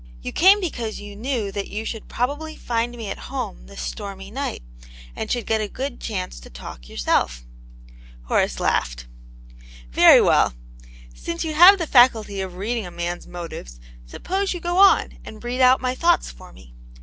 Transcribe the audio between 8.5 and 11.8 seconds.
laughed. "Very well. Since you have